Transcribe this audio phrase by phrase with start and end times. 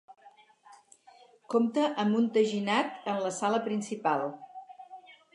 [1.53, 4.25] Compta amb un teginat en la sala principal.